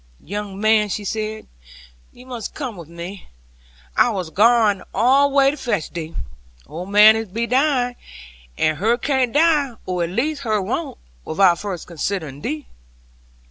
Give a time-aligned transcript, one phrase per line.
[0.19, 1.45] 'Young man,' she said,
[2.11, 3.27] 'you must come with me.
[3.95, 6.15] I was gwain' all the way to fetch thee.
[6.65, 7.95] Old man be dying;
[8.57, 12.65] and her can't die, or at least her won't, without first considering thee.'